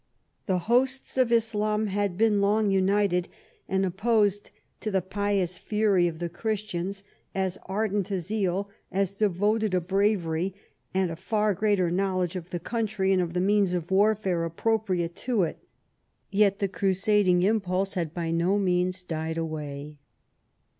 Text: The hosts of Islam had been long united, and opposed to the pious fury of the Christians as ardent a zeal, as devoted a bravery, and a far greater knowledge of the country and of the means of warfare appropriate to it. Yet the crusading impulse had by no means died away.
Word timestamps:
The 0.47 0.57
hosts 0.57 1.15
of 1.15 1.31
Islam 1.31 1.85
had 1.85 2.17
been 2.17 2.41
long 2.41 2.71
united, 2.71 3.29
and 3.69 3.85
opposed 3.85 4.49
to 4.79 4.89
the 4.89 4.99
pious 4.99 5.59
fury 5.59 6.07
of 6.07 6.17
the 6.17 6.27
Christians 6.27 7.03
as 7.35 7.59
ardent 7.67 8.09
a 8.09 8.19
zeal, 8.19 8.67
as 8.91 9.19
devoted 9.19 9.75
a 9.75 9.79
bravery, 9.79 10.55
and 10.91 11.11
a 11.11 11.15
far 11.15 11.53
greater 11.53 11.91
knowledge 11.91 12.35
of 12.35 12.49
the 12.49 12.59
country 12.59 13.13
and 13.13 13.21
of 13.21 13.33
the 13.33 13.39
means 13.41 13.75
of 13.75 13.91
warfare 13.91 14.43
appropriate 14.43 15.15
to 15.17 15.43
it. 15.43 15.59
Yet 16.31 16.57
the 16.57 16.67
crusading 16.67 17.43
impulse 17.43 17.93
had 17.93 18.11
by 18.11 18.31
no 18.31 18.57
means 18.57 19.03
died 19.03 19.37
away. 19.37 19.99